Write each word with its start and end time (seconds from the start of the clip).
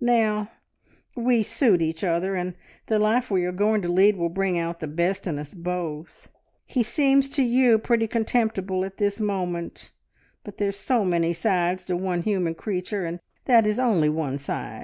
Now, 0.00 0.48
we 1.16 1.42
suit 1.42 1.82
each 1.82 2.04
other, 2.04 2.36
and 2.36 2.54
the 2.86 3.00
life 3.00 3.32
we 3.32 3.44
are 3.46 3.50
going 3.50 3.82
to 3.82 3.88
lead 3.88 4.14
will 4.14 4.28
bring 4.28 4.56
out 4.56 4.78
the 4.78 4.86
best 4.86 5.26
in 5.26 5.40
us 5.40 5.54
both! 5.54 6.28
He 6.64 6.84
seems 6.84 7.28
to 7.30 7.42
you 7.42 7.80
pretty 7.80 8.06
contemptible 8.06 8.84
at 8.84 8.98
this 8.98 9.18
moment, 9.18 9.90
but 10.44 10.58
there's 10.58 10.78
so 10.78 11.04
many 11.04 11.32
sides 11.32 11.84
to 11.86 11.96
one 11.96 12.22
human 12.22 12.54
creature, 12.54 13.04
and 13.04 13.18
that 13.46 13.66
is 13.66 13.80
only 13.80 14.08
one 14.08 14.38
side. 14.38 14.80